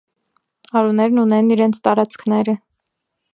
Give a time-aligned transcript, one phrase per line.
[0.79, 2.57] Արուներն ունեն իրենց տարածքները։